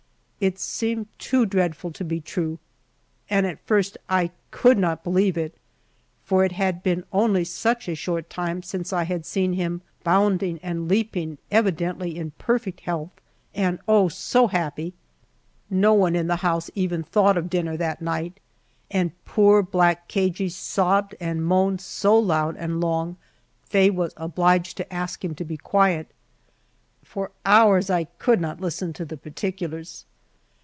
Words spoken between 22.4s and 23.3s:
and long